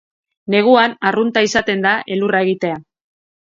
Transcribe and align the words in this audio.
Neguan 0.53 0.95
arrunta 1.09 1.43
izaten 1.49 1.85
da 1.87 1.93
elurra 2.17 2.41
egitea. 2.47 2.81